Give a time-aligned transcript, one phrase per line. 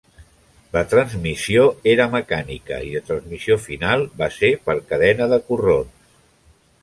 [0.77, 6.11] La transmissió era mecànica i la transmissió final va ser per cadena de corrons.